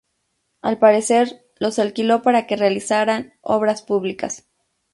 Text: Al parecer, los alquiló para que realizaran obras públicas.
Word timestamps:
Al 0.63 0.79
parecer, 0.79 1.45
los 1.59 1.77
alquiló 1.77 2.23
para 2.23 2.47
que 2.47 2.55
realizaran 2.55 3.35
obras 3.41 3.83
públicas. 3.83 4.49